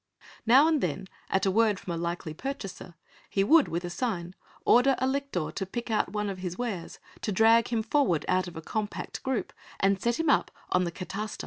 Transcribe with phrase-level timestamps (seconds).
[0.47, 2.95] Now and then at a word from a likely purchaser
[3.29, 4.33] he would with a sign
[4.65, 8.47] order a lictor to pick out one of his wares, to drag him forward out
[8.47, 11.39] of a compact group and set him up on the catasta.